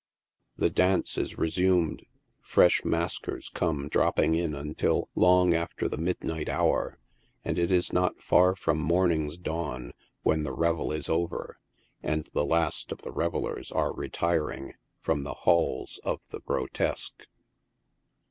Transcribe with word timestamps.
The 0.57 0.71
dance 0.71 1.15
is 1.15 1.37
resumed, 1.37 2.07
fresh 2.41 2.83
maskers 2.83 3.49
come 3.49 3.87
dropping 3.87 4.33
in 4.33 4.55
until 4.55 5.09
long 5.13 5.53
after 5.53 5.87
the 5.87 5.95
midnight 5.99 6.49
hour, 6.49 6.97
and 7.45 7.59
it 7.59 7.71
is 7.71 7.93
not 7.93 8.19
far 8.19 8.55
from 8.55 8.79
morning's 8.79 9.37
dawn 9.37 9.93
when 10.23 10.41
the 10.41 10.53
revel 10.55 10.91
is 10.91 11.07
over, 11.07 11.59
and 12.01 12.27
the 12.33 12.43
last 12.47 12.91
of 12.91 13.03
the 13.03 13.11
revellers 13.11 13.71
are 13.71 13.93
retiring 13.93 14.73
from 15.01 15.23
the 15.23 15.35
halls 15.45 15.99
of 16.03 16.23
the 16.31 16.39
grotesque. 16.41 17.27